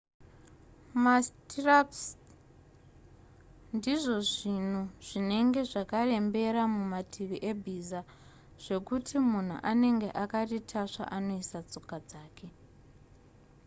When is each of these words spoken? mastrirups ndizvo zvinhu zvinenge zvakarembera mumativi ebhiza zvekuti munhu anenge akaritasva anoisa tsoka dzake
mastrirups 1.03 2.01
ndizvo 3.75 4.15
zvinhu 4.31 4.83
zvinenge 5.07 5.61
zvakarembera 5.71 6.61
mumativi 6.75 7.37
ebhiza 7.51 8.01
zvekuti 8.63 9.15
munhu 9.29 9.55
anenge 9.71 10.09
akaritasva 10.23 11.03
anoisa 11.17 11.59
tsoka 11.69 11.97
dzake 12.09 12.47